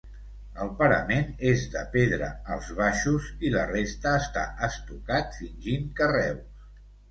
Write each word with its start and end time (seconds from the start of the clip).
El 0.63 0.69
parament 0.77 1.27
és 1.49 1.65
de 1.75 1.83
pedra 1.97 2.29
als 2.55 2.71
baixos 2.79 3.29
i 3.49 3.53
la 3.57 3.67
resta 3.75 4.15
està 4.23 4.49
estucat 4.71 5.39
fingint 5.43 5.89
carreus. 6.03 6.69